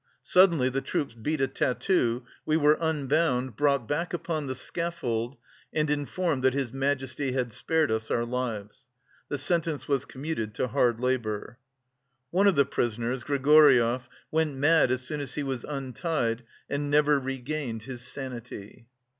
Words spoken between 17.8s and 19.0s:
his sanity.